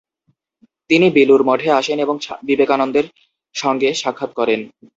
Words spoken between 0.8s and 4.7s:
তিনি বেলুড়মঠে আসেন এবং বিবেকানন্দের সঙ্গে সাক্ষাত করেন।